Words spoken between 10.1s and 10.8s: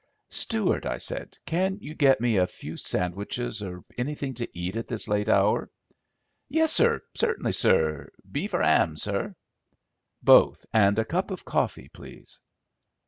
"Both,